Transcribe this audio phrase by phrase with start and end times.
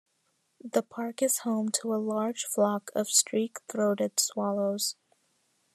[0.63, 4.95] The park is home to a large flock of streak-throated swallows.